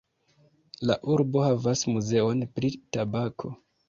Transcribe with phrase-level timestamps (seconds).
[0.91, 3.53] La urbo havas muzeon pri tabako.